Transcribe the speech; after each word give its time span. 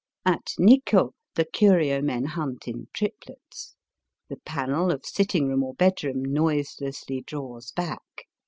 At 0.25 0.55
Mikko 0.57 1.11
the 1.35 1.45
curio 1.45 2.01
men 2.01 2.25
hunt 2.25 2.67
in 2.67 2.87
triplets. 2.91 3.75
The 4.29 4.37
panel 4.43 4.89
of 4.89 5.05
sitting 5.05 5.47
room 5.47 5.61
or 5.63 5.75
bedroom 5.75 6.23
noise 6.25 6.75
lessly 6.81 7.23
draws 7.23 7.71
back. 7.71 8.25